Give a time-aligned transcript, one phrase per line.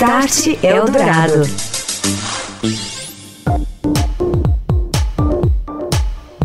[0.00, 1.42] Start Eldorado.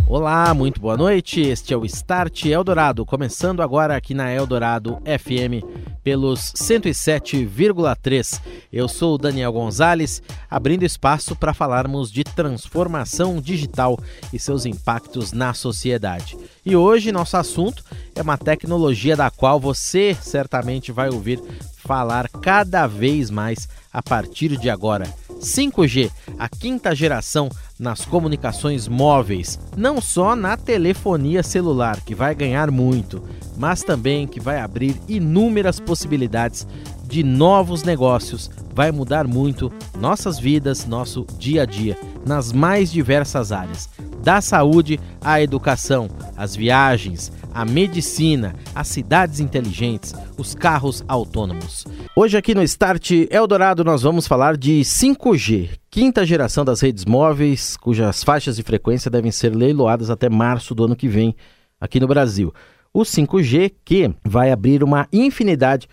[0.10, 1.40] Olá, muito boa noite.
[1.40, 5.64] Este é o Start Eldorado, começando agora aqui na Eldorado FM
[6.04, 8.42] pelos 107,3.
[8.74, 13.98] Eu sou o Daniel Gonzalez, abrindo espaço para falarmos de transformação digital
[14.34, 16.38] e seus impactos na sociedade.
[16.66, 21.42] E hoje nosso assunto é uma tecnologia da qual você certamente vai ouvir
[21.86, 25.08] falar cada vez mais a partir de agora.
[25.40, 27.50] 5G, a quinta geração
[27.80, 33.22] nas comunicações móveis, não só na telefonia celular, que vai ganhar muito,
[33.58, 36.68] mas também que vai abrir inúmeras possibilidades
[37.08, 43.52] de novos negócios, vai mudar muito nossas vidas, nosso dia a dia, nas mais diversas
[43.52, 43.90] áreas,
[44.24, 51.86] da saúde à educação, as viagens, a medicina, as cidades inteligentes, os carros autônomos.
[52.14, 57.78] Hoje aqui no Start Eldorado nós vamos falar de 5G, quinta geração das redes móveis,
[57.78, 61.34] cujas faixas de frequência devem ser leiloadas até março do ano que vem
[61.80, 62.54] aqui no Brasil.
[62.94, 65.88] O 5G que vai abrir uma infinidade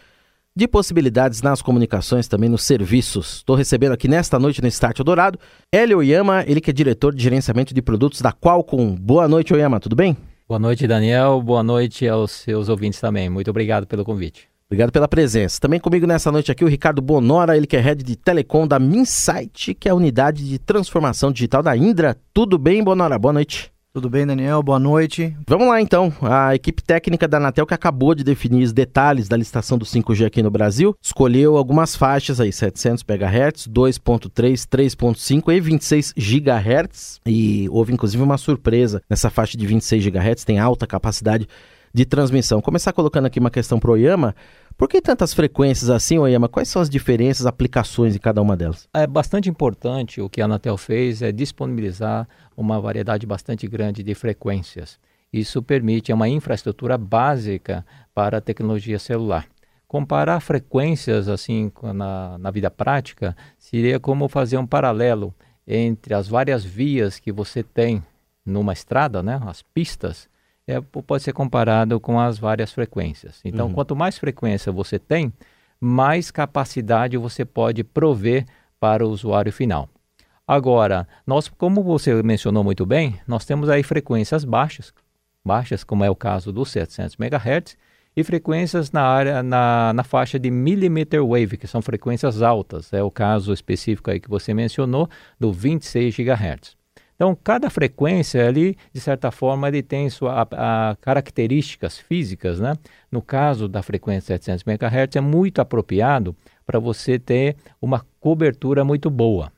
[0.55, 3.36] de possibilidades nas comunicações, também nos serviços.
[3.36, 5.39] Estou recebendo aqui nesta noite no Start Eldorado
[5.70, 8.97] Hélio Oyama, ele que é diretor de gerenciamento de produtos da Qualcomm.
[8.97, 10.17] Boa noite, Oyama, tudo bem?
[10.53, 11.41] Boa noite, Daniel.
[11.41, 13.31] Boa noite aos seus ouvintes também.
[13.31, 14.50] Muito obrigado pelo convite.
[14.67, 15.58] Obrigado pela presença.
[15.58, 18.78] Também comigo nessa noite aqui o Ricardo Bonora, ele que é head de telecom da
[18.78, 22.19] Minsight, que é a unidade de transformação digital da Indra.
[22.34, 23.19] Tudo bem, Bonora?
[23.19, 23.72] Boa noite.
[23.95, 24.62] Tudo bem, Daniel?
[24.62, 25.37] Boa noite.
[25.47, 26.11] Vamos lá então.
[26.23, 30.25] A equipe técnica da Anatel que acabou de definir os detalhes da licitação do 5G
[30.25, 37.20] aqui no Brasil, escolheu algumas faixas aí, 700 MHz, 2.3, 3.5 e 26 GHz.
[37.27, 41.47] E houve inclusive uma surpresa nessa faixa de 26 GHz, tem alta capacidade
[41.93, 42.63] de transmissão.
[42.63, 44.35] Começar colocando aqui uma questão para o Oyama.
[44.83, 46.48] Por que tantas frequências assim, Oyama?
[46.48, 48.89] Quais são as diferenças, aplicações em cada uma delas?
[48.92, 54.12] É bastante importante o que a Anatel fez é disponibilizar uma variedade bastante grande de
[54.12, 54.98] frequências.
[55.33, 59.46] Isso permite uma infraestrutura básica para a tecnologia celular.
[59.86, 65.33] Comparar frequências assim na, na vida prática seria como fazer um paralelo
[65.64, 68.02] entre as várias vias que você tem
[68.45, 70.28] numa estrada, né, as pistas,
[70.67, 73.40] é, pode ser comparado com as várias frequências.
[73.45, 73.73] Então, uhum.
[73.73, 75.33] quanto mais frequência você tem,
[75.80, 78.46] mais capacidade você pode prover
[78.78, 79.89] para o usuário final.
[80.46, 84.92] Agora, nós, como você mencionou muito bem, nós temos aí frequências baixas,
[85.45, 87.77] baixas, como é o caso dos 700 MHz,
[88.14, 92.92] e frequências na área na, na faixa de millimeter wave, que são frequências altas.
[92.92, 95.08] É o caso específico aí que você mencionou
[95.40, 96.77] do 26 GHz.
[97.22, 102.74] Então, cada frequência ali, de certa forma, ele tem sua a, a características físicas, né?
[103.12, 106.34] No caso da frequência 700 MHz, é muito apropriado
[106.66, 109.52] para você ter uma cobertura muito boa.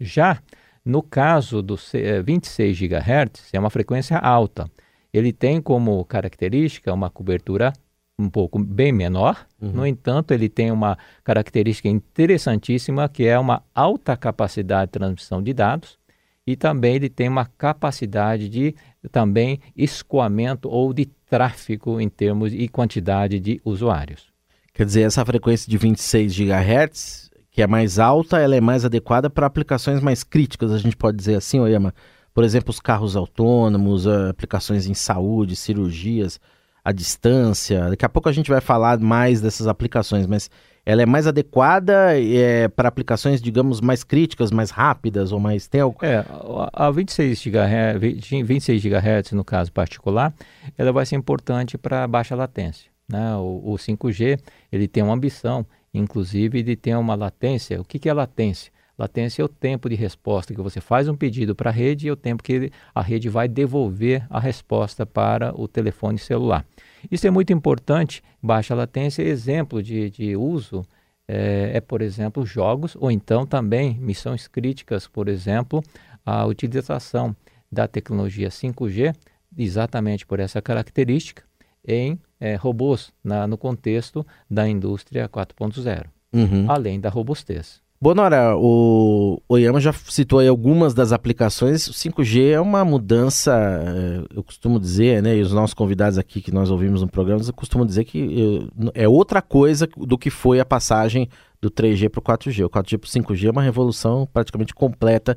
[0.00, 0.38] Já
[0.82, 1.76] no caso do
[2.24, 4.70] 26 GHz, é uma frequência alta.
[5.12, 7.74] Ele tem como característica uma cobertura
[8.18, 9.70] um pouco bem menor, uhum.
[9.70, 15.52] no entanto, ele tem uma característica interessantíssima que é uma alta capacidade de transmissão de
[15.52, 16.00] dados
[16.46, 18.74] e também ele tem uma capacidade de
[19.10, 24.32] também escoamento ou de tráfego em termos e quantidade de usuários.
[24.74, 29.28] Quer dizer, essa frequência de 26 GHz que é mais alta, ela é mais adequada
[29.28, 31.94] para aplicações mais críticas, a gente pode dizer assim, Oyama.
[32.34, 36.40] Por exemplo, os carros autônomos, aplicações em saúde, cirurgias
[36.82, 37.90] à distância.
[37.90, 40.50] Daqui a pouco a gente vai falar mais dessas aplicações, mas
[40.84, 45.68] ela é mais adequada é, para aplicações, digamos, mais críticas, mais rápidas ou mais...
[45.68, 45.98] Tem algo...
[46.04, 46.24] É,
[46.72, 50.34] a 26 GHz, 26 GHz no caso particular,
[50.76, 52.90] ela vai ser importante para baixa latência.
[53.08, 53.34] Né?
[53.36, 54.40] O, o 5G
[54.72, 57.80] ele tem uma ambição inclusive de ter uma latência.
[57.80, 58.72] O que, que é latência?
[58.98, 62.08] Latência é o tempo de resposta que você faz um pedido para a rede e
[62.08, 66.64] é o tempo que a rede vai devolver a resposta para o telefone celular.
[67.10, 68.22] Isso é muito importante.
[68.42, 70.84] Baixa latência, exemplo de, de uso
[71.26, 75.82] é, é, por exemplo, jogos ou então também missões críticas, por exemplo,
[76.24, 77.34] a utilização
[77.70, 79.14] da tecnologia 5G,
[79.56, 81.42] exatamente por essa característica,
[81.86, 86.70] em é, robôs na, no contexto da indústria 4.0, uhum.
[86.70, 87.80] além da robustez.
[88.02, 91.86] Bonora, o Oyama já citou aí algumas das aplicações.
[91.86, 96.40] O 5G é uma mudança, é, eu costumo dizer, né, e os nossos convidados aqui
[96.40, 100.58] que nós ouvimos no programa, eu costumo dizer que é outra coisa do que foi
[100.58, 101.28] a passagem
[101.60, 102.66] do 3G para o 4G.
[102.66, 105.36] O 4G para o 5G é uma revolução praticamente completa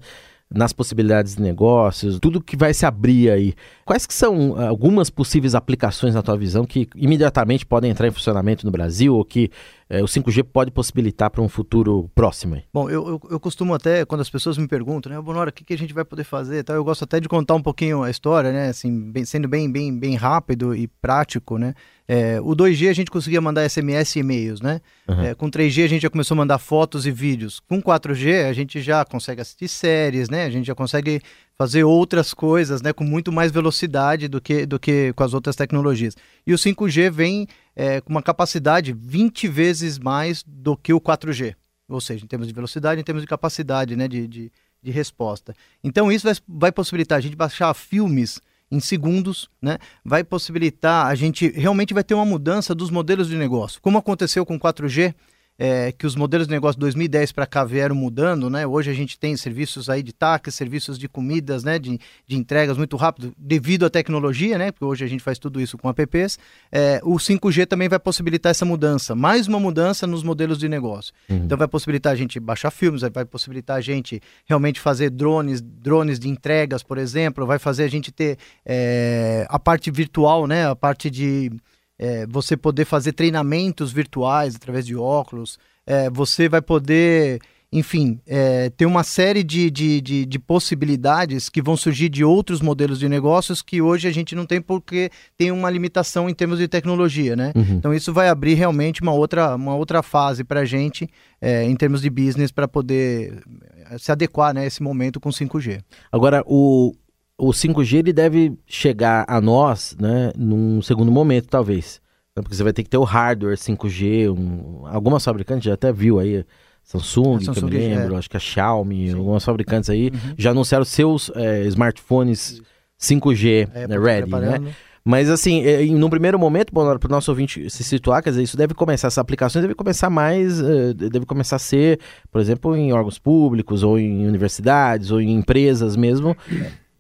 [0.50, 3.54] nas possibilidades de negócios, tudo que vai se abrir aí.
[3.84, 8.12] Quais que são ah, algumas possíveis aplicações na tua visão que imediatamente podem entrar em
[8.12, 9.50] funcionamento no Brasil ou que
[9.90, 12.62] é, o 5G pode possibilitar para um futuro próximo?
[12.74, 15.64] Bom, eu, eu, eu, costumo até, quando as pessoas me perguntam, né, Bonora, o que,
[15.64, 16.60] que a gente vai poder fazer?
[16.60, 19.72] Então, eu gosto até de contar um pouquinho a história, né, assim, bem, sendo bem,
[19.72, 21.76] bem, bem rápido e prático, né.
[22.08, 24.80] É, o 2G a gente conseguia mandar SMS e e-mails, né?
[25.08, 25.22] Uhum.
[25.22, 27.60] É, com 3G a gente já começou a mandar fotos e vídeos.
[27.60, 30.46] Com 4G a gente já consegue assistir séries, né?
[30.46, 31.20] A gente já consegue
[31.58, 32.94] fazer outras coisas, né?
[32.94, 36.16] Com muito mais velocidade do que, do que com as outras tecnologias.
[36.46, 41.56] E o 5G vem é, com uma capacidade 20 vezes mais do que o 4G.
[41.88, 44.07] Ou seja, em termos de velocidade, em termos de capacidade, né?
[44.07, 44.51] De, de,
[44.81, 45.54] de resposta.
[45.83, 48.39] Então isso vai, vai possibilitar a gente baixar filmes
[48.72, 49.77] em segundos, né?
[50.04, 53.81] Vai possibilitar a gente realmente vai ter uma mudança dos modelos de negócio.
[53.81, 55.13] Como aconteceu com 4G,
[55.57, 58.68] é, que os modelos de negócio de 2010 para cá vieram mudando, né?
[58.68, 61.80] Hoje a gente tem serviços aí de táxi, serviços de comidas, né?
[61.80, 64.72] De, de entregas muito rápido, devido à tecnologia, né?
[64.72, 66.38] Porque hoje a gente faz tudo isso com apps.
[66.72, 71.13] É, o 5G também vai possibilitar essa mudança, mais uma mudança nos modelos de negócio.
[71.30, 71.38] Uhum.
[71.38, 76.19] Então vai possibilitar a gente baixar filmes, vai possibilitar a gente realmente fazer drones, drones
[76.19, 80.68] de entregas, por exemplo, vai fazer a gente ter é, a parte virtual, né?
[80.68, 81.52] A parte de
[81.97, 87.39] é, você poder fazer treinamentos virtuais através de óculos, é, você vai poder,
[87.71, 92.62] enfim, é, ter uma série de, de, de, de, possibilidades que vão surgir de outros
[92.62, 96.57] modelos de negócios que hoje a gente não tem porque tem uma limitação em termos
[96.59, 97.53] de tecnologia, né?
[97.56, 97.75] Uhum.
[97.77, 101.07] Então isso vai abrir realmente uma outra, uma outra fase para a gente
[101.39, 103.44] é, em termos de business para poder
[103.89, 105.81] é, se adequar né, a esse momento com 5G.
[106.12, 106.94] Agora, o,
[107.38, 112.02] o 5G ele deve chegar a nós, né, num segundo momento, talvez.
[112.36, 115.92] Né, porque você vai ter que ter o hardware 5G, um, algumas fabricantes já até
[115.92, 116.46] viu aí,
[116.84, 118.18] Samsung, Samsung que eu me lembro, é.
[118.18, 119.18] acho que a Xiaomi, Sim.
[119.18, 120.36] algumas fabricantes aí uhum.
[120.38, 122.62] já anunciaram seus é, smartphones
[123.00, 124.74] 5G é, né, ready, né?
[125.08, 128.58] Mas assim, é, no primeiro momento, para o nosso ouvinte se situar, quer dizer, isso
[128.58, 132.00] deve começar, essas aplicações devem começar mais, uh, deve começar a ser,
[132.31, 136.36] por exemplo, em órgãos públicos, ou em universidades, ou em empresas mesmo,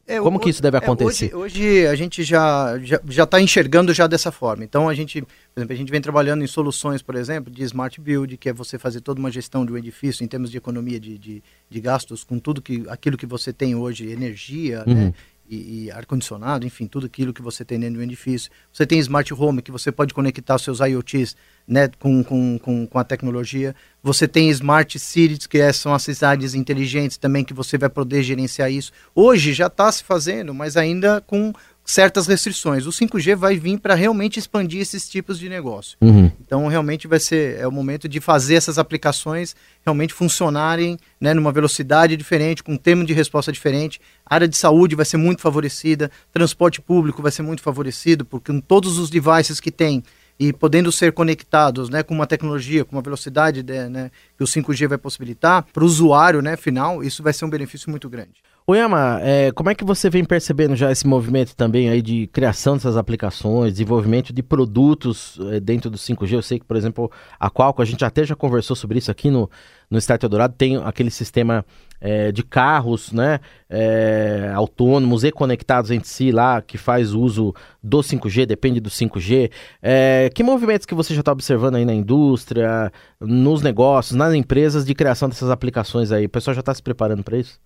[0.07, 1.31] é, Como que isso deve acontecer?
[1.31, 4.63] É, hoje, hoje, a gente já está já, já tá enxergando já dessa forma.
[4.63, 7.99] Então a gente, por exemplo, a gente vem trabalhando em soluções, por exemplo, de smart
[7.99, 10.99] build, que é você fazer toda uma gestão de um edifício em termos de economia
[10.99, 15.05] de, de, de gastos com tudo que aquilo que você tem hoje, energia, né, uhum.
[15.05, 15.13] né?
[15.49, 18.51] E, e ar-condicionado, enfim, tudo aquilo que você tem dentro do edifício.
[18.71, 21.35] Você tem smart home, que você pode conectar seus IoTs
[21.67, 23.75] né, com, com, com, com a tecnologia.
[24.01, 28.23] Você tem smart cities, que é, são as cidades inteligentes também, que você vai poder
[28.23, 28.91] gerenciar isso.
[29.13, 31.53] Hoje já está se fazendo, mas ainda com
[31.85, 32.87] certas restrições.
[32.87, 35.95] O 5G vai vir para realmente expandir esses tipos de negócio.
[36.01, 36.31] Uhum.
[36.41, 39.55] Então, realmente vai ser é o momento de fazer essas aplicações
[39.85, 44.01] realmente funcionarem né, numa velocidade diferente, com um termo de resposta diferente.
[44.25, 48.51] A área de saúde vai ser muito favorecida, transporte público vai ser muito favorecido, porque
[48.51, 50.03] com todos os devices que tem
[50.39, 54.47] e podendo ser conectados né, com uma tecnologia, com uma velocidade de, né, que o
[54.47, 58.43] 5G vai possibilitar, para o usuário né, final, isso vai ser um benefício muito grande.
[58.67, 62.73] Oyama, é, como é que você vem percebendo já esse movimento também aí de criação
[62.73, 66.33] dessas aplicações, desenvolvimento de produtos é, dentro do 5G?
[66.33, 69.29] Eu sei que, por exemplo, a Qualcomm, a gente até já conversou sobre isso aqui
[69.29, 69.47] no,
[69.87, 71.63] no Start Eldorado, tem aquele sistema
[72.01, 73.39] é, de carros né,
[73.69, 77.53] é, autônomos e conectados entre si lá, que faz uso
[77.83, 79.51] do 5G, depende do 5G.
[79.79, 82.91] É, que movimentos que você já está observando aí na indústria,
[83.21, 86.25] nos negócios, nas empresas de criação dessas aplicações aí?
[86.25, 87.63] O pessoal já está se preparando para isso?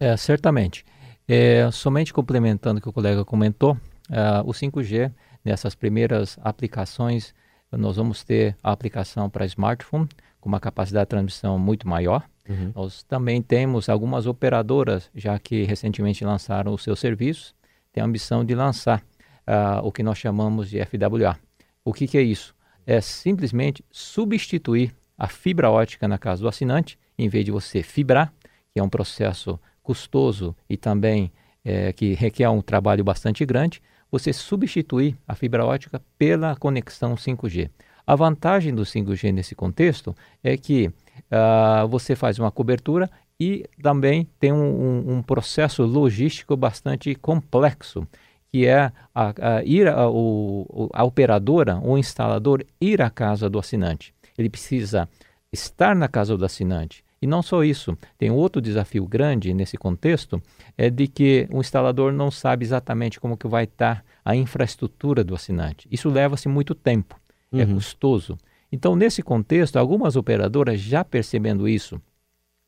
[0.00, 0.84] É, certamente.
[1.28, 3.74] É, somente complementando o que o colega comentou,
[4.08, 5.12] uh, o 5G,
[5.44, 7.34] nessas primeiras aplicações,
[7.70, 10.08] nós vamos ter a aplicação para smartphone,
[10.40, 12.24] com uma capacidade de transmissão muito maior.
[12.48, 12.72] Uhum.
[12.74, 17.54] Nós também temos algumas operadoras, já que recentemente lançaram os seus serviços,
[17.92, 19.00] têm a ambição de lançar
[19.46, 21.38] uh, o que nós chamamos de FWA.
[21.84, 22.54] O que, que é isso?
[22.86, 28.32] É simplesmente substituir a fibra ótica na casa do assinante, em vez de você fibrar,
[28.72, 31.32] que é um processo custoso e também
[31.64, 37.68] é, que requer um trabalho bastante grande, você substituir a fibra ótica pela conexão 5G.
[38.06, 44.28] A vantagem do 5G nesse contexto é que uh, você faz uma cobertura e também
[44.38, 48.06] tem um, um, um processo logístico bastante complexo,
[48.48, 53.58] que é a, a ir a, o, a operadora, o instalador, ir à casa do
[53.58, 54.14] assinante.
[54.38, 55.08] Ele precisa
[55.52, 60.42] estar na casa do assinante, e não só isso, tem outro desafio grande nesse contexto,
[60.76, 65.34] é de que o instalador não sabe exatamente como que vai estar a infraestrutura do
[65.34, 65.86] assinante.
[65.90, 67.20] Isso leva-se muito tempo,
[67.52, 67.62] é uhum.
[67.62, 68.38] é custoso.
[68.72, 72.00] Então, nesse contexto, algumas operadoras já percebendo isso,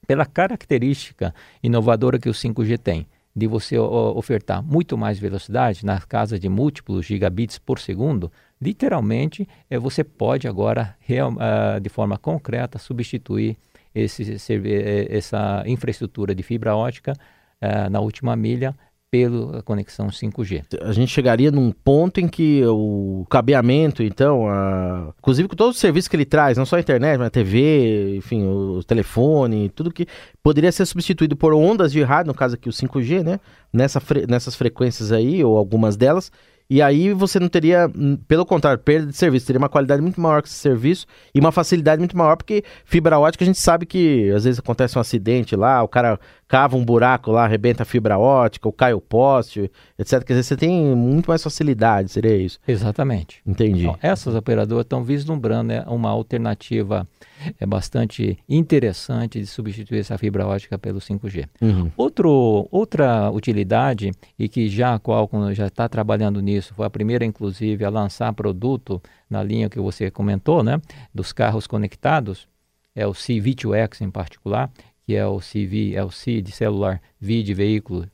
[0.07, 6.39] pela característica inovadora que o 5G tem, de você ofertar muito mais velocidade, na casa
[6.39, 8.31] de múltiplos gigabits por segundo,
[8.61, 13.57] literalmente, é, você pode agora, real, uh, de forma concreta, substituir
[13.95, 14.37] esse,
[15.11, 17.13] essa infraestrutura de fibra ótica
[17.63, 18.75] uh, na última milha
[19.13, 20.65] pela conexão 5G.
[20.81, 25.13] A gente chegaria num ponto em que o cabeamento, então, a...
[25.19, 28.17] inclusive com todos os serviços que ele traz, não só a internet, mas a TV,
[28.17, 30.07] enfim, o telefone, tudo que
[30.43, 33.39] poderia ser substituído por ondas de rádio, no caso aqui o 5G, né?
[33.71, 34.27] Nessa fre...
[34.27, 36.33] Nessas frequências aí, ou algumas delas,
[36.73, 40.19] e aí você não teria, hum, pelo contrário, perda de serviço, teria uma qualidade muito
[40.19, 43.85] maior que esse serviço e uma facilidade muito maior, porque fibra ótica a gente sabe
[43.85, 46.19] que às vezes acontece um acidente lá, o cara
[46.53, 50.23] cava um buraco lá, arrebenta a fibra ótica, ou cai o poste, etc.
[50.23, 52.61] Quer dizer, você tem muito mais facilidade, seria isso?
[52.69, 53.41] Exatamente.
[53.47, 53.85] Entendi.
[53.85, 57.09] Então, essas operadoras estão vislumbrando né, uma alternativa
[57.59, 61.49] é bastante interessante de substituir essa fibra ótica pelo 5G.
[61.63, 61.91] Uhum.
[61.97, 67.25] Outro, outra utilidade, e que já a Qualcomm já está trabalhando nisso, foi a primeira,
[67.25, 70.79] inclusive, a lançar produto na linha que você comentou, né,
[71.15, 72.47] dos carros conectados,
[72.95, 74.71] é o CV2X em particular,
[75.05, 78.07] que é o CV, é o C de celular, V de veículo,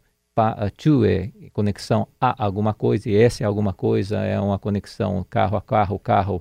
[0.77, 5.57] to é conexão a alguma coisa, e S é alguma coisa, é uma conexão carro
[5.57, 6.41] a carro, carro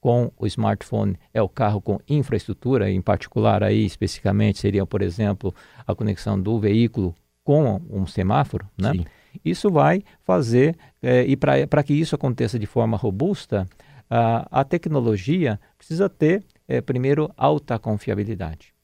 [0.00, 5.54] com o smartphone é o carro com infraestrutura, em particular aí especificamente seria, por exemplo,
[5.86, 8.92] a conexão do veículo com um semáforo, né?
[8.92, 9.04] Sim.
[9.44, 13.68] Isso vai fazer, é, e para que isso aconteça de forma robusta,
[14.08, 18.75] a, a tecnologia precisa ter, é, primeiro, alta confiabilidade.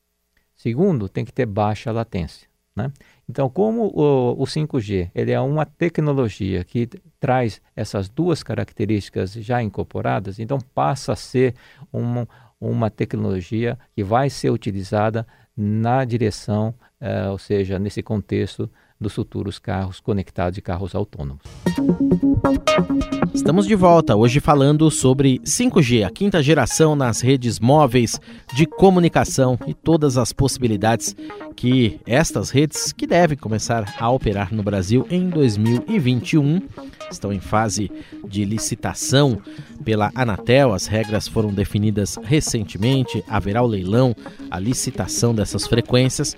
[0.63, 2.47] Segundo, tem que ter baixa latência.
[2.75, 2.93] Né?
[3.29, 6.89] Então, como o, o 5G ele é uma tecnologia que
[7.19, 11.57] traz essas duas características já incorporadas, então passa a ser
[11.93, 12.29] uma,
[12.61, 15.27] uma tecnologia que vai ser utilizada
[15.57, 18.71] na direção, uh, ou seja, nesse contexto
[19.03, 21.43] dos futuros carros conectados e carros autônomos.
[23.35, 28.21] Estamos de volta hoje falando sobre 5G, a quinta geração nas redes móveis
[28.55, 31.17] de comunicação e todas as possibilidades
[31.57, 36.63] que estas redes, que devem começar a operar no Brasil em 2021,
[37.11, 37.91] estão em fase
[38.27, 39.41] de licitação
[39.85, 40.73] pela Anatel.
[40.73, 44.15] As regras foram definidas recentemente, haverá o leilão,
[44.51, 46.37] a licitação dessas frequências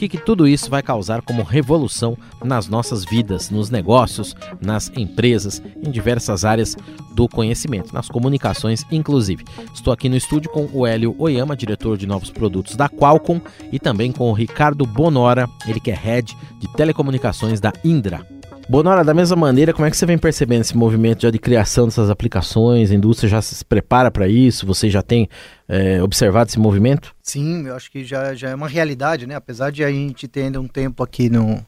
[0.00, 5.62] que, que tudo isso vai causar como revolução nas nossas vidas, nos negócios, nas empresas,
[5.76, 6.74] em diversas áreas
[7.14, 9.44] do conhecimento, nas comunicações, inclusive.
[9.74, 13.78] Estou aqui no estúdio com o Hélio Oyama, diretor de novos produtos da Qualcomm, e
[13.78, 18.39] também com o Ricardo Bonora, ele que é head de telecomunicações da Indra.
[18.70, 21.86] Bonora, da mesma maneira, como é que você vem percebendo esse movimento já de criação
[21.86, 22.92] dessas aplicações?
[22.92, 24.64] A indústria já se prepara para isso?
[24.64, 25.28] Você já tem
[25.66, 27.12] é, observado esse movimento?
[27.20, 29.34] Sim, eu acho que já, já é uma realidade, né?
[29.34, 31.60] Apesar de a gente ter ainda um tempo aqui no,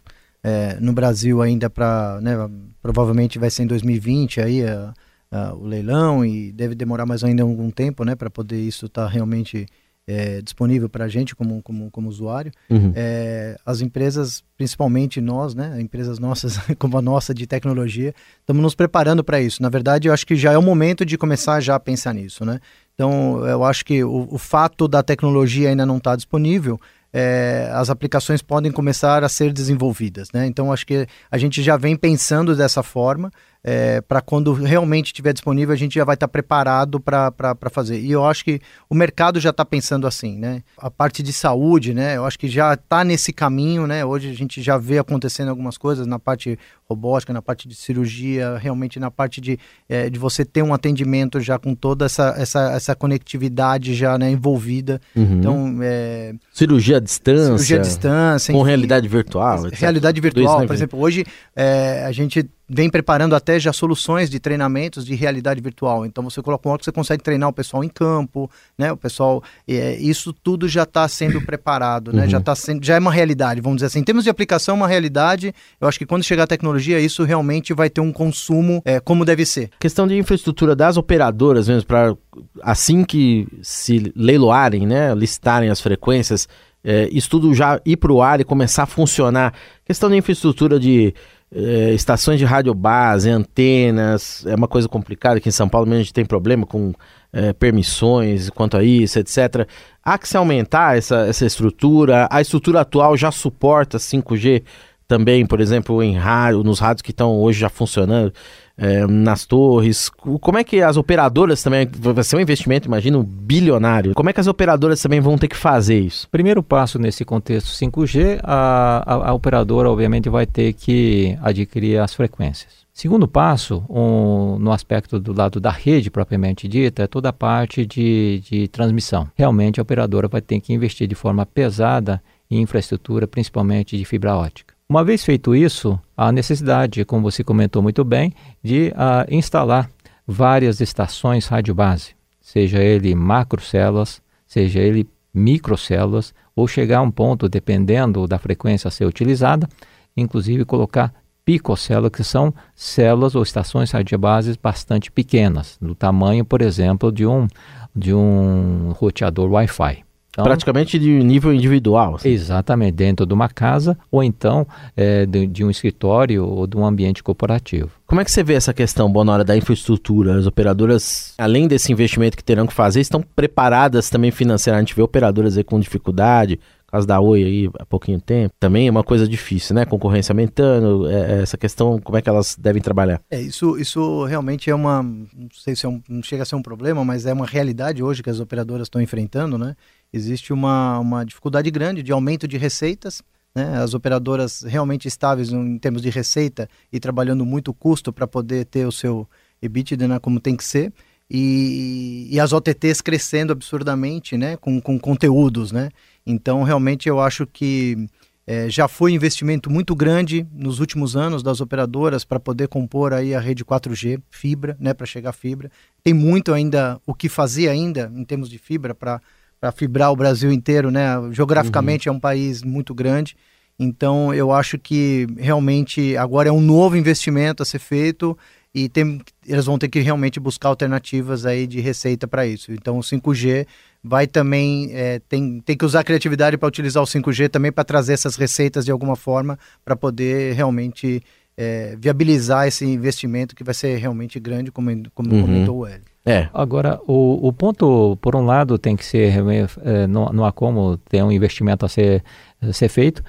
[0.44, 2.37] é, no Brasil ainda para, né,
[2.80, 4.94] provavelmente vai ser em 2020 aí a,
[5.28, 9.06] a, o leilão e deve demorar mais ainda algum tempo, né, para poder isso estar
[9.06, 9.66] tá realmente
[10.06, 12.52] é, disponível para a gente como, como, como usuário.
[12.68, 12.92] Uhum.
[12.94, 18.75] É, as empresas, principalmente nós, né, empresas nossas como a nossa de tecnologia, estamos nos
[18.75, 19.62] preparando para isso.
[19.62, 22.44] Na verdade, eu acho que já é o momento de começar já a pensar nisso.
[22.44, 22.61] Né?
[22.94, 26.80] Então, eu acho que o, o fato da tecnologia ainda não estar tá disponível
[27.12, 30.28] é, as aplicações podem começar a ser desenvolvidas.
[30.32, 30.47] Né?
[30.47, 33.30] Então, acho que a gente já vem pensando dessa forma
[33.64, 38.00] é, para quando realmente estiver disponível, a gente já vai estar tá preparado para fazer.
[38.00, 40.62] E eu acho que o mercado já está pensando assim, né?
[40.76, 42.16] A parte de saúde, né?
[42.16, 44.04] Eu acho que já está nesse caminho, né?
[44.04, 48.59] Hoje a gente já vê acontecendo algumas coisas na parte robótica, na parte de cirurgia,
[48.59, 52.73] realmente na parte de, é, de você ter um atendimento já com toda essa, essa,
[52.73, 55.00] essa conectividade já né, envolvida.
[55.14, 55.38] Uhum.
[55.38, 56.35] Então, é...
[56.52, 57.45] cirurgia à distância.
[57.45, 58.52] Cirurgia à distância.
[58.52, 59.62] Com enfim, realidade virtual.
[59.73, 65.04] Realidade virtual, por exemplo, hoje é, a gente vem preparando até já soluções de treinamentos
[65.04, 66.07] de realidade virtual.
[66.07, 68.92] Então você coloca um óculos, você consegue treinar o pessoal em campo, né?
[68.92, 72.25] O pessoal, é, isso tudo já está sendo preparado, né?
[72.25, 72.31] Uhum.
[72.31, 74.00] Já tá sendo, já é uma realidade, vamos dizer assim.
[74.00, 75.54] Em termos de aplicação, uma realidade.
[75.81, 79.25] Eu acho que quando chegar a tecnologia, isso realmente vai ter um consumo é, como
[79.25, 79.71] deve ser.
[79.78, 82.16] Questão de infraestrutura das operadoras mesmo para
[82.62, 85.14] assim que se leiloarem, né?
[85.14, 86.49] Listarem as frequências,
[86.85, 89.54] é, isso tudo já ir para o ar e começar a funcionar.
[89.85, 91.14] Questão de infraestrutura de
[91.54, 95.37] é, estações de rádio base, antenas, é uma coisa complicada.
[95.37, 96.92] Aqui em São Paulo a gente tem problema com
[97.32, 99.66] é, permissões quanto a isso, etc.
[100.02, 102.26] Há que se aumentar essa, essa estrutura.
[102.30, 104.62] A estrutura atual já suporta 5G
[105.06, 108.32] também, por exemplo, em rádio, nos rádios que estão hoje já funcionando
[108.76, 110.09] é, nas torres.
[110.09, 114.14] Como é que as operadoras também, vai ser um investimento, imagino, bilionário.
[114.14, 116.28] Como é que as operadoras também vão ter que fazer isso?
[116.30, 122.14] Primeiro passo nesse contexto 5G, a, a, a operadora obviamente vai ter que adquirir as
[122.14, 122.82] frequências.
[122.92, 127.87] Segundo passo, um, no aspecto do lado da rede propriamente dita, é toda a parte
[127.87, 129.28] de, de transmissão.
[129.35, 134.37] Realmente a operadora vai ter que investir de forma pesada em infraestrutura, principalmente de fibra
[134.37, 134.72] ótica.
[134.92, 139.88] Uma vez feito isso, há necessidade, como você comentou muito bem, de uh, instalar
[140.26, 147.49] várias estações rádio base, seja ele macrocélulas, seja ele microcélulas, ou chegar a um ponto,
[147.49, 149.66] dependendo da frequência a ser utilizada,
[150.14, 151.11] inclusive colocar
[151.42, 157.49] picocélulas, que são células ou estações radiobases bastante pequenas, do tamanho, por exemplo, de um,
[157.96, 160.04] de um roteador Wi-Fi.
[160.33, 162.15] Então, Praticamente de nível individual.
[162.15, 162.31] Assim.
[162.31, 166.87] Exatamente, dentro de uma casa ou então é, de, de, um escritório ou de um
[166.87, 167.91] ambiente corporativo.
[168.07, 170.39] Como é que você vê essa questão, Bonora, da infraestrutura?
[170.39, 174.73] As operadoras, além desse investimento que terão que fazer, estão preparadas também financeiramente?
[174.73, 176.59] A gente vê operadoras aí com dificuldade,
[176.93, 179.87] caso da Oi aí há pouquinho tempo, também é uma coisa difícil, né?
[179.87, 183.21] Concorrência aumentando, é, é, essa questão, como é que elas devem trabalhar?
[183.31, 186.55] É, isso, isso realmente é uma, não sei se é um, não chega a ser
[186.55, 189.75] um problema, mas é uma realidade hoje que as operadoras estão enfrentando, né?
[190.12, 193.23] Existe uma, uma dificuldade grande de aumento de receitas.
[193.54, 193.78] Né?
[193.78, 198.87] As operadoras realmente estáveis em termos de receita e trabalhando muito custo para poder ter
[198.87, 199.28] o seu
[199.61, 200.92] EBITDA né, como tem que ser.
[201.31, 205.73] E, e, as OTTs crescendo absurdamente né, com, com conteúdos.
[205.73, 205.88] Né?
[206.26, 208.07] Então, realmente, eu acho que
[208.47, 213.35] é, já foi investimento muito grande nos últimos anos das operadoras para poder compor aí
[213.35, 215.71] a rede 4G, fibra, né, para chegar fibra.
[216.02, 219.21] Tem muito ainda o que fazer ainda em termos de fibra para
[219.62, 221.04] para fibrar o Brasil inteiro, né?
[221.31, 222.14] Geograficamente uhum.
[222.14, 223.37] é um país muito grande.
[223.78, 228.37] Então eu acho que realmente agora é um novo investimento a ser feito
[228.75, 232.73] e tem, eles vão ter que realmente buscar alternativas aí de receita para isso.
[232.73, 233.64] Então o 5G
[234.02, 237.85] vai também é, tem, tem que usar a criatividade para utilizar o 5G também para
[237.85, 241.23] trazer essas receitas de alguma forma para poder realmente
[241.57, 245.42] é, viabilizar esse investimento que vai ser realmente grande, como, como uhum.
[245.42, 246.12] comentou o Hélio.
[246.25, 246.49] É.
[246.55, 249.35] Agora, o, o ponto, por um lado, tem que ser,
[249.83, 252.23] é, não, não há como ter um investimento a ser,
[252.61, 253.23] a ser feito,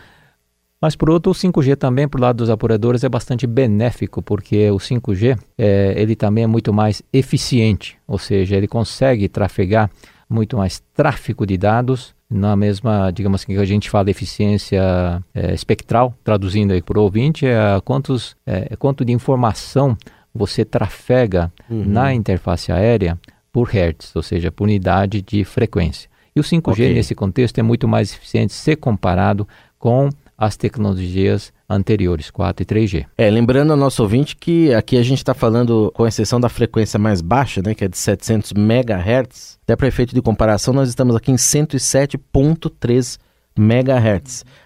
[0.80, 4.76] mas por outro, o 5G também, por lado dos apuradores, é bastante benéfico, porque o
[4.76, 9.90] 5G, é, ele também é muito mais eficiente, ou seja, ele consegue trafegar
[10.30, 15.54] muito mais tráfego de dados na mesma, digamos assim, que a gente fala eficiência é,
[15.54, 19.96] espectral, traduzindo aí para o ouvinte, é quantos, é, quanto de informação
[20.34, 21.84] você trafega uhum.
[21.86, 23.20] na interface aérea
[23.52, 26.10] por hertz, ou seja, por unidade de frequência.
[26.36, 26.94] E o 5G okay.
[26.94, 33.06] nesse contexto é muito mais eficiente se comparado com as tecnologias anteriores, 4 e 3G.
[33.18, 36.98] É, lembrando ao nosso ouvinte que aqui a gente está falando, com exceção da frequência
[36.98, 41.16] mais baixa, né, que é de 700 MHz, até para efeito de comparação, nós estamos
[41.16, 42.18] aqui em 107.3
[42.98, 43.20] MHz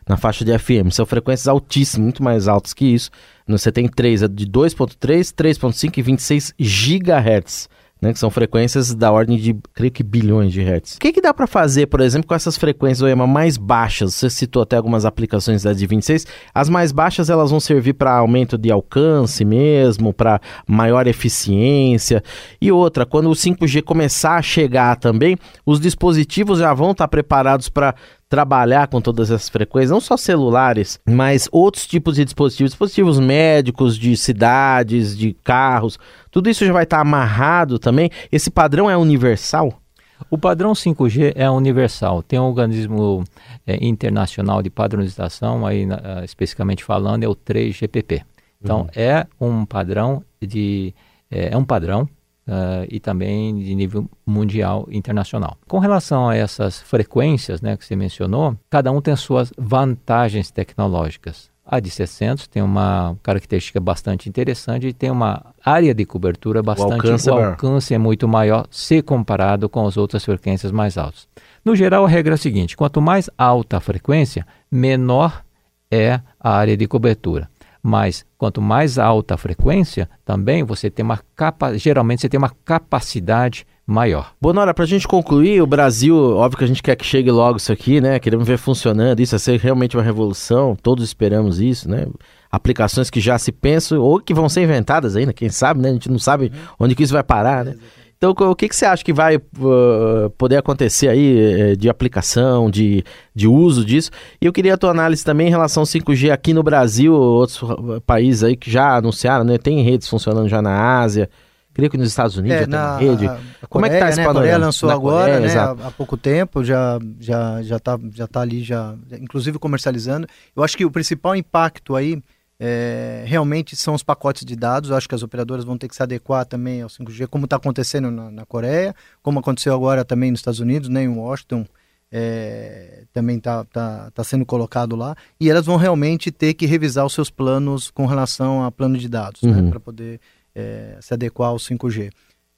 [0.08, 0.91] na faixa de FM.
[0.91, 3.10] São frequências altíssimas, muito mais altas que isso.
[3.47, 7.69] Você tem três, de 2.3, 3.5 e 26 GHz.
[8.00, 10.97] Né, que são frequências da ordem de, creio que, bilhões de hertz.
[10.97, 14.13] O que, que dá para fazer, por exemplo, com essas frequências OEMA mais baixas?
[14.13, 16.28] Você citou até algumas aplicações da de 26.
[16.54, 22.23] As mais baixas elas vão servir para aumento de alcance mesmo, para maior eficiência.
[22.62, 27.67] E outra, quando o 5G começar a chegar também, os dispositivos já vão estar preparados
[27.67, 27.95] para
[28.29, 33.97] trabalhar com todas essas frequências, não só celulares, mas outros tipos de dispositivos, dispositivos médicos,
[33.97, 35.97] de cidades, de carros,
[36.29, 38.09] tudo isso já vai estar amarrado também.
[38.31, 39.81] Esse padrão é universal?
[40.29, 42.21] O padrão 5G é universal.
[42.23, 43.23] Tem um organismo
[43.65, 48.23] é, internacional de padronização, aí uh, especificamente falando, é o 3GPP.
[48.61, 48.87] Então uhum.
[48.95, 50.93] é um padrão de
[51.29, 52.09] é, é um padrão
[52.47, 55.57] Uh, e também de nível mundial internacional.
[55.67, 61.49] Com relação a essas frequências né, que você mencionou, cada um tem suas vantagens tecnológicas.
[61.69, 66.91] A de 600 tem uma característica bastante interessante e tem uma área de cobertura bastante...
[66.91, 71.27] O alcance, o alcance é muito maior se comparado com as outras frequências mais altas.
[71.65, 75.43] No geral, a regra é a seguinte, quanto mais alta a frequência, menor
[75.91, 77.49] é a área de cobertura.
[77.88, 82.52] Mas quanto mais alta a frequência, também você tem uma capa, geralmente você tem uma
[82.65, 84.34] capacidade maior.
[84.41, 87.56] Bonora, para a gente concluir, o Brasil, óbvio que a gente quer que chegue logo
[87.56, 88.19] isso aqui, né?
[88.19, 92.08] Queremos ver funcionando, isso ser realmente uma revolução, todos esperamos isso, né?
[92.52, 95.88] Aplicações que já se pensam ou que vão ser inventadas ainda, quem sabe, né?
[95.88, 97.76] A gente não sabe onde que isso vai parar, né?
[98.17, 102.69] Então, o que, que você acha que vai uh, poder acontecer aí eh, de aplicação,
[102.69, 103.03] de,
[103.34, 104.10] de uso disso?
[104.41, 107.60] E eu queria a tua análise também em relação ao 5G aqui no Brasil, outros
[108.08, 109.60] países aí que já anunciaram, né?
[109.60, 111.30] Tem redes funcionando já na Ásia.
[111.75, 113.27] Creio que nos Estados Unidos é, já na, tem rede.
[113.27, 114.25] A, a Como Coreia, é que tá esse né?
[114.25, 114.30] panorama?
[114.30, 115.60] A Coreia lançou na agora, Coreia, né?
[115.60, 120.25] Há, há, pouco tempo, já já já tá, já tá ali já, inclusive comercializando.
[120.56, 122.19] Eu acho que o principal impacto aí
[122.60, 124.89] é, realmente são os pacotes de dados.
[124.89, 127.58] Eu acho que as operadoras vão ter que se adequar também ao 5G, como está
[127.58, 131.65] acontecendo na, na, Coreia, como aconteceu agora também nos Estados Unidos, né, em Washington.
[132.10, 137.06] É, também está tá, tá sendo colocado lá, e elas vão realmente ter que revisar
[137.06, 139.62] os seus planos com relação a plano de dados, né, uhum.
[139.63, 140.22] né, para poder
[140.56, 142.10] é, se adequar ao 5G.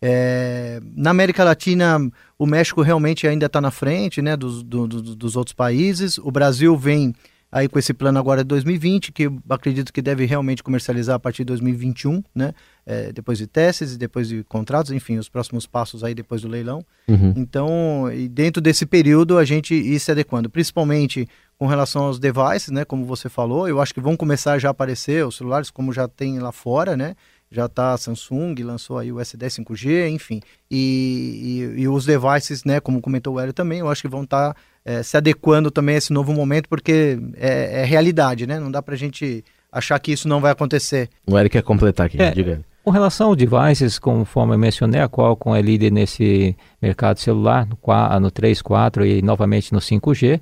[0.01, 1.99] É, na América Latina,
[2.37, 6.17] o México realmente ainda está na frente né, dos, do, do, dos outros países.
[6.19, 7.13] O Brasil vem
[7.51, 11.19] aí com esse plano agora de 2020, que eu acredito que deve realmente comercializar a
[11.19, 12.53] partir de 2021, né?
[12.85, 16.47] É, depois de testes e depois de contratos, enfim, os próximos passos aí depois do
[16.47, 16.83] leilão.
[17.07, 17.33] Uhum.
[17.35, 22.69] Então, e dentro desse período a gente ir se adequando, principalmente com relação aos devices,
[22.69, 22.85] né?
[22.85, 26.07] Como você falou, eu acho que vão começar já a aparecer os celulares como já
[26.07, 27.15] tem lá fora, né?
[27.51, 30.39] já está a Samsung, lançou aí o S10 5G, enfim.
[30.69, 34.23] E, e, e, os devices, né, como comentou o Hélio também, eu acho que vão
[34.23, 38.59] estar tá é, se adequando também a esse novo momento, porque é, é, realidade, né?
[38.59, 41.09] Não dá para a gente achar que isso não vai acontecer.
[41.27, 42.61] O Hélio quer completar aqui, é, diga.
[42.83, 48.19] Com relação aos devices, conforme eu mencionei, a Qualcomm é líder nesse mercado celular, no,
[48.19, 50.39] no 3, 4 e novamente no 5G.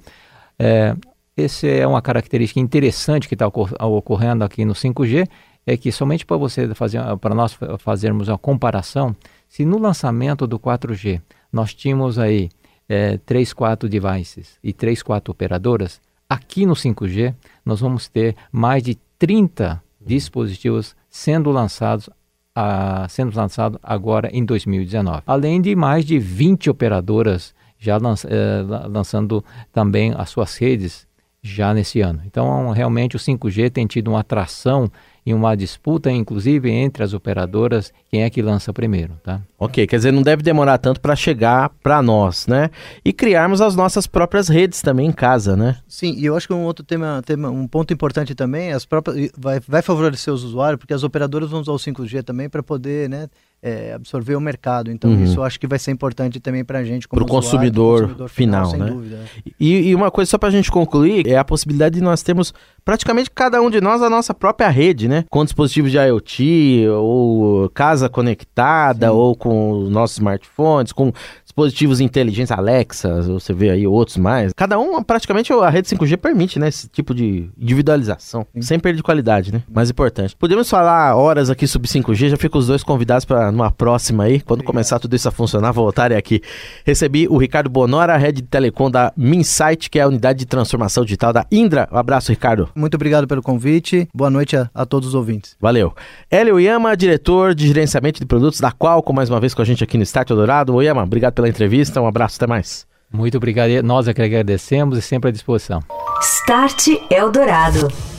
[0.57, 0.95] É,
[1.35, 5.27] essa é uma característica interessante que está ocorrendo aqui no 5G,
[5.65, 9.15] é que somente para você fazer, para nós fazermos uma comparação,
[9.49, 11.21] se no lançamento do 4G
[11.51, 12.49] nós tínhamos aí
[12.87, 17.33] é, 3, 4 devices e 3, 4 operadoras, aqui no 5G
[17.65, 22.09] nós vamos ter mais de 30 dispositivos sendo lançados
[22.55, 25.23] a, sendo lançado agora em 2019.
[25.27, 31.07] Além de mais de 20 operadoras já é, lançando também as suas redes
[31.41, 32.21] já nesse ano.
[32.25, 34.91] Então, realmente o 5G tem tido uma atração
[35.27, 39.41] em uma disputa, inclusive entre as operadoras, quem é que lança primeiro, tá?
[39.59, 42.69] Ok, quer dizer, não deve demorar tanto para chegar para nós, né?
[43.03, 45.79] E criarmos as nossas próprias redes também em casa, né?
[45.85, 49.29] Sim, e eu acho que um outro tema, tema um ponto importante também, as próprias
[49.37, 53.09] vai, vai favorecer os usuários, porque as operadoras vão usar o 5G também para poder,
[53.09, 53.27] né,
[53.61, 54.91] é, absorver o mercado.
[54.91, 55.23] Então, uhum.
[55.23, 58.01] isso eu acho que vai ser importante também para a gente, como Para o consumidor,
[58.01, 58.93] consumidor, final, final né?
[58.93, 59.19] Dúvida.
[59.59, 62.53] E, e, uma coisa só para a gente concluir, é a possibilidade de nós termos
[62.85, 65.25] praticamente cada um de nós a nossa própria rede, né?
[65.29, 69.13] Com dispositivos de IoT, ou casa conectada, Sim.
[69.13, 71.11] ou com nossos smartphones, com
[71.43, 74.53] dispositivos inteligentes, Alexa, você vê aí outros mais.
[74.55, 76.67] Cada um, praticamente, a rede 5G permite, né?
[76.67, 78.61] Esse tipo de individualização, Sim.
[78.61, 79.63] sem perder de qualidade, né?
[79.69, 80.35] Mais importante.
[80.35, 84.39] Podemos falar horas aqui sobre 5G, já fico os dois convidados para numa próxima aí,
[84.39, 84.73] quando Obrigado.
[84.73, 86.41] começar tudo isso a funcionar, voltarem aqui.
[86.85, 91.03] Recebi o Ricardo Bonora, Rede de Telecom da Minsight, que é a unidade de transformação
[91.03, 91.87] digital da Indra.
[91.91, 92.69] Um abraço, Ricardo.
[92.75, 94.07] Muito obrigado pelo convite.
[94.13, 95.55] Boa noite a, a todos os ouvintes.
[95.59, 95.93] Valeu.
[96.29, 99.83] Hélio Yama, diretor de gerenciamento de produtos da Qualcomm, mais uma vez com a gente
[99.83, 100.73] aqui no Start Dourado.
[100.75, 102.01] Oi, Yama, obrigado pela entrevista.
[102.01, 102.85] Um abraço, até mais.
[103.11, 103.69] Muito obrigado.
[103.83, 105.81] Nós é que agradecemos e sempre à disposição.
[106.21, 108.16] Start Eldorado.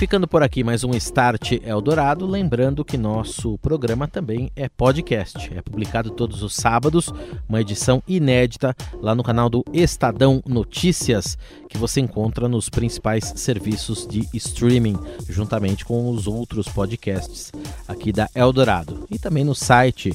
[0.00, 5.52] Ficando por aqui mais um Start Eldorado, lembrando que nosso programa também é podcast.
[5.54, 7.12] É publicado todos os sábados,
[7.46, 11.36] uma edição inédita lá no canal do Estadão Notícias,
[11.68, 14.96] que você encontra nos principais serviços de streaming,
[15.28, 17.52] juntamente com os outros podcasts
[17.86, 19.06] aqui da Eldorado.
[19.10, 20.14] E também no site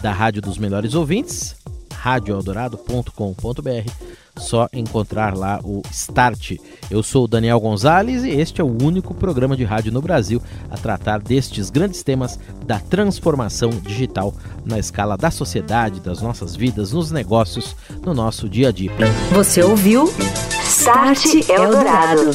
[0.00, 1.56] da Rádio dos Melhores Ouvintes,
[1.92, 4.23] radioeldorado.com.br.
[4.36, 6.56] Só encontrar lá o Start.
[6.90, 10.42] Eu sou o Daniel Gonzalez e este é o único programa de rádio no Brasil
[10.70, 16.92] a tratar destes grandes temas da transformação digital na escala da sociedade, das nossas vidas,
[16.92, 18.90] nos negócios, no nosso dia a dia.
[19.32, 20.12] Você ouviu
[20.66, 22.30] Start Eldorado.